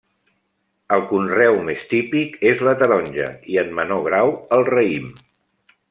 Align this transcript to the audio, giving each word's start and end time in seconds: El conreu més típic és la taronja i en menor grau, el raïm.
El 0.95 1.03
conreu 1.11 1.57
més 1.67 1.83
típic 1.91 2.39
és 2.53 2.65
la 2.69 2.73
taronja 2.81 3.29
i 3.57 3.61
en 3.65 3.71
menor 3.83 4.03
grau, 4.11 4.35
el 4.59 4.67
raïm. 4.75 5.11